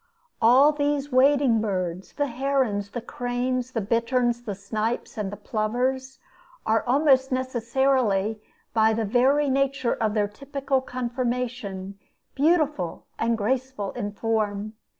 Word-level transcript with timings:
All 0.41 0.71
these 0.71 1.11
wading 1.11 1.61
birds 1.61 2.13
the 2.13 2.25
herons, 2.25 2.89
the 2.89 3.01
cranes, 3.03 3.69
the 3.73 3.81
bitterns, 3.81 4.41
the 4.41 4.55
snipes, 4.55 5.15
and 5.15 5.31
the 5.31 5.37
plovers 5.37 6.17
are 6.65 6.83
almost 6.87 7.31
necessarily, 7.31 8.41
by 8.73 8.93
the 8.93 9.05
very 9.05 9.47
nature 9.47 9.93
of 9.93 10.15
their 10.15 10.27
typical 10.27 10.81
conformation, 10.81 11.99
beautiful 12.33 13.05
and 13.19 13.37
graceful 13.37 13.91
in 13.91 14.11
form. 14.11 14.73